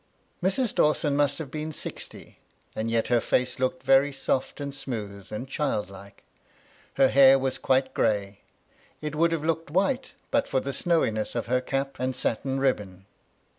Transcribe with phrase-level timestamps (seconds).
[0.41, 0.73] Mrs.
[0.73, 2.39] Dawson must have been sixty;
[2.75, 6.23] and yet her &ce looked very soft and smooth and child like.
[6.95, 8.39] Her hair was quite gray:
[8.99, 13.05] it would have looked white but for the snowiness of her cap, and satin ribbon.